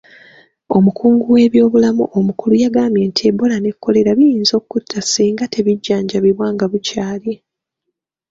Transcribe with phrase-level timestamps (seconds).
[0.77, 7.33] Omukugu w'ebyobulamu omukulu yagamba nti Ebola ne Kolera biyinza okutta singa tebijjanjabibwa nga bukyali.